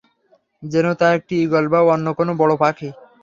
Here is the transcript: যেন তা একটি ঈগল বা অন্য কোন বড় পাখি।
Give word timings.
যেন 0.63 0.85
তা 0.99 1.07
একটি 1.17 1.33
ঈগল 1.43 1.65
বা 1.73 1.79
অন্য 1.87 2.07
কোন 2.17 2.27
বড় 2.37 2.53
পাখি। 2.61 2.89